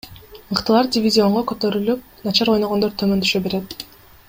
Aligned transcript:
Мыктылар 0.53 0.89
дивизионго 0.95 1.43
көтөрүлүп, 1.51 2.09
начар 2.29 2.53
ойногондор 2.55 2.97
төмөн 3.03 3.23
түшө 3.27 3.45
берет. 3.49 3.79